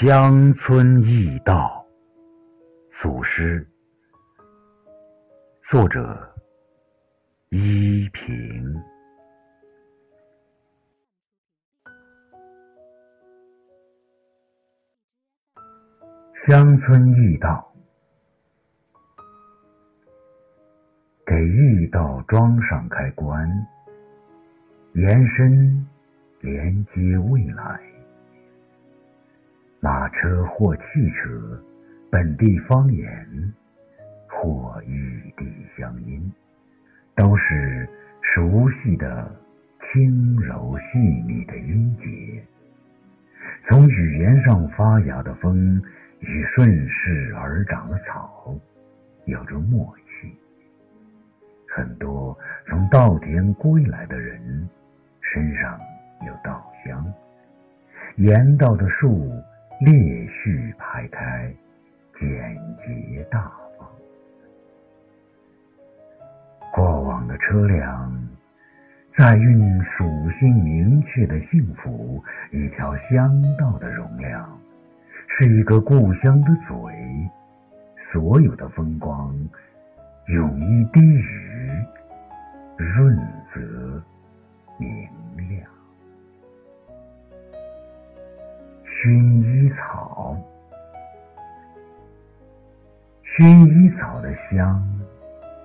[0.00, 1.84] 乡村驿道，
[3.02, 3.66] 祖师，
[5.68, 6.16] 作者
[7.48, 8.80] 依萍。
[16.46, 17.74] 乡村驿道，
[21.26, 23.50] 给驿道装上开关，
[24.94, 25.84] 延伸
[26.40, 27.97] 连接未来。
[29.80, 31.62] 马车或汽车，
[32.10, 33.54] 本地方言
[34.28, 35.46] 或异地
[35.76, 36.32] 乡音，
[37.14, 37.88] 都是
[38.20, 39.30] 熟悉的
[39.80, 42.42] 轻柔细腻的音节。
[43.68, 45.80] 从语言上发芽的风
[46.18, 48.52] 与顺势而长的草
[49.26, 50.34] 有着默契。
[51.68, 52.36] 很多
[52.66, 54.68] 从稻田归来的人
[55.20, 55.78] 身上
[56.26, 57.14] 有稻香，
[58.16, 59.30] 沿道的树。
[59.80, 59.94] 列
[60.26, 61.54] 序排开，
[62.18, 62.28] 简
[62.84, 63.40] 洁大
[63.78, 63.88] 方。
[66.74, 68.28] 过往的车辆
[69.16, 74.60] 载运属性明确的幸福，一条乡道的容量
[75.28, 76.74] 是一个故乡的嘴。
[78.10, 79.32] 所有的风光，
[80.26, 81.70] 用一滴雨，
[82.76, 83.16] 润
[83.54, 84.02] 泽
[90.18, 90.36] 好，
[93.22, 94.82] 薰衣草的香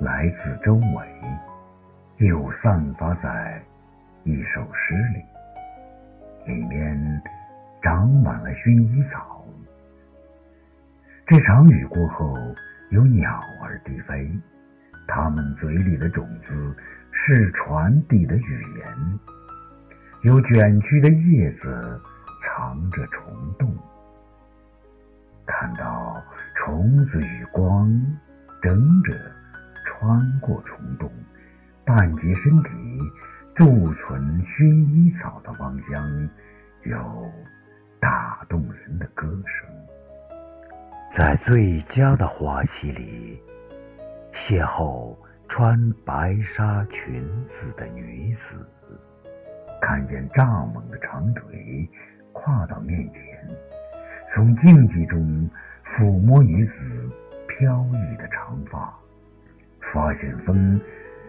[0.00, 3.62] 来自周围，又散发在
[4.24, 7.22] 一首诗里，里面
[7.80, 9.46] 长满了薰衣草。
[11.28, 12.36] 这场雨过后，
[12.90, 13.30] 有鸟
[13.62, 14.28] 儿低飞，
[15.06, 16.76] 它们嘴里的种子
[17.12, 19.20] 是传递的语言，
[20.22, 22.00] 有卷曲的叶子。
[22.42, 23.22] 藏着虫
[23.58, 23.70] 洞，
[26.80, 27.92] 虫子与光
[28.62, 29.12] 争着
[29.84, 31.12] 穿过虫洞，
[31.84, 32.70] 半截身体
[33.54, 36.30] 贮存薰衣草的芳香，
[36.84, 37.30] 有
[38.00, 39.68] 打动人的歌声。
[41.18, 43.38] 在最佳的花期里，
[44.32, 45.14] 邂逅
[45.50, 48.66] 穿白纱裙子的女子，
[49.82, 51.86] 看见蚱蜢的长腿。
[52.32, 53.20] 跨到面前，
[54.32, 55.50] 从静寂中
[56.00, 56.72] 抚摸女子
[57.46, 58.90] 飘逸的长发，
[59.92, 60.80] 发现风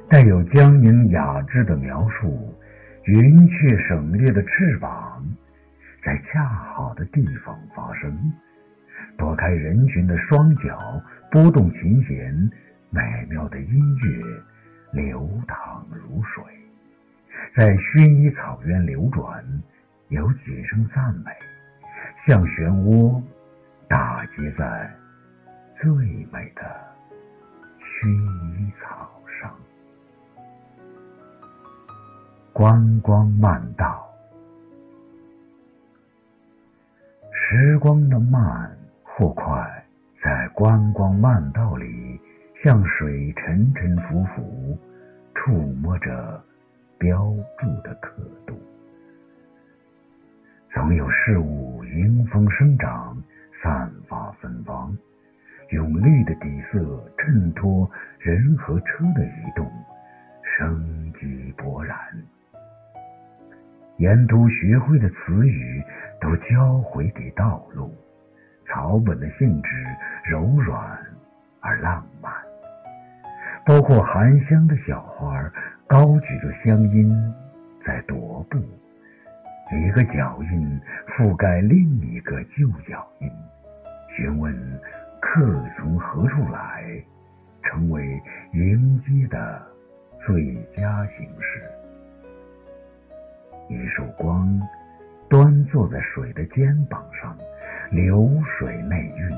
[0.08, 2.56] 带有江宁雅致的描述，
[3.04, 5.22] 云雀省略的翅膀
[6.02, 8.32] 在恰好的地方发生，
[9.18, 10.80] 躲开人群的双脚
[11.30, 12.34] 拨动琴弦，
[12.92, 14.24] 美妙的音乐
[14.94, 16.42] 流淌如水，
[17.58, 19.44] 在薰衣草原流转。
[20.08, 21.32] 有几声赞美，
[22.26, 23.22] 像漩涡
[24.31, 24.90] 打结在
[25.81, 25.92] 最
[26.31, 26.62] 美的
[27.80, 28.08] 薰
[28.58, 29.09] 衣草
[29.40, 29.53] 上。
[32.53, 34.08] 观光慢道，
[37.31, 39.86] 时光的慢或快，
[40.24, 42.20] 在观光慢道里，
[42.64, 44.78] 像水沉沉浮浮，
[45.36, 46.41] 触摸着
[46.97, 47.25] 标
[47.58, 48.14] 注的刻
[48.46, 48.56] 度。
[50.74, 53.11] 总有事物迎风生长，
[54.41, 54.97] 芬芳，
[55.69, 56.79] 用绿的底色
[57.18, 59.72] 衬托人和车的移动，
[60.44, 61.96] 生机勃然。
[63.97, 65.84] 沿途学会的词语
[66.19, 67.96] 都交回给道路，
[68.66, 69.69] 草本的性质
[70.25, 71.00] 柔软
[71.59, 72.34] 而浪漫，
[73.63, 75.52] 包括含香的小花
[75.85, 77.34] 高举着香音
[77.85, 78.58] 在踱步。
[79.72, 83.31] 一个脚印覆盖另一个旧脚印，
[84.16, 84.54] 询问
[85.20, 86.84] 客从何处来，
[87.64, 88.22] 成为
[88.54, 89.62] 迎接的
[90.26, 91.62] 最佳形式。
[93.70, 94.59] 一束光
[95.30, 97.38] 端坐在水的肩膀上，
[97.90, 99.30] 流水内蕴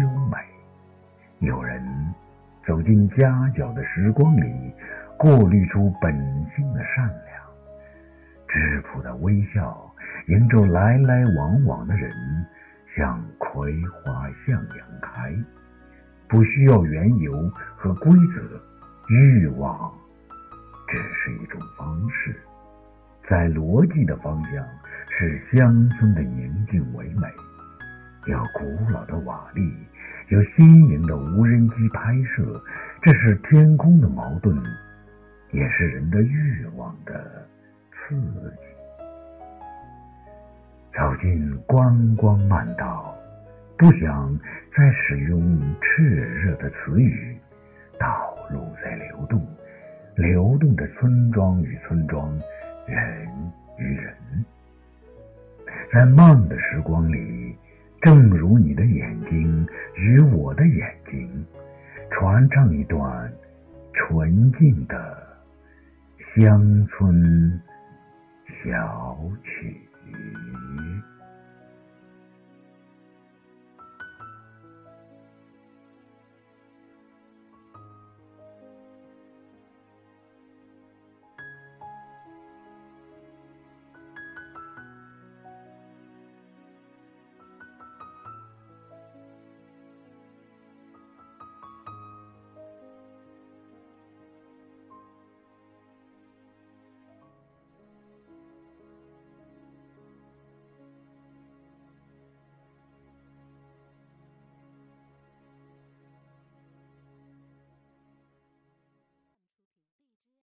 [0.00, 0.36] 优美。
[1.38, 1.82] 有人
[2.66, 4.74] 走进夹角的时光里，
[5.16, 6.12] 过滤出本
[6.54, 7.18] 性的善良。
[8.48, 9.90] 质朴的微笑
[10.26, 12.10] 迎着来来往往的人，
[12.98, 15.32] 像葵花向阳开。
[16.28, 18.60] 不需要缘由和规则，
[19.08, 19.90] 欲望
[20.88, 22.36] 只是一种方式。
[23.28, 24.66] 在逻辑的方向
[25.16, 27.28] 是乡村的宁静唯美，
[28.26, 29.72] 有古老的瓦砾，
[30.28, 32.60] 有新颖的无人机拍摄，
[33.00, 34.60] 这是天空的矛盾，
[35.52, 37.46] 也是人的欲望的。
[37.92, 38.77] 刺激，
[40.98, 43.16] 走进观光漫道，
[43.76, 44.36] 不想
[44.76, 45.40] 再使用
[45.80, 47.38] 炽热的词语。
[48.00, 49.40] 道路在流动，
[50.16, 52.28] 流动的村庄与村庄，
[52.88, 53.28] 人
[53.78, 54.12] 与人，
[55.92, 57.56] 在慢的时光里，
[58.00, 59.64] 正如你的眼睛
[59.94, 61.46] 与我的眼睛，
[62.10, 63.32] 传唱一段
[63.92, 65.16] 纯净的
[66.34, 67.62] 乡村
[68.64, 69.80] 小曲。